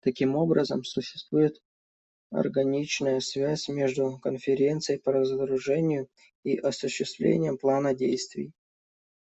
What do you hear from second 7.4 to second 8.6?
плана действий.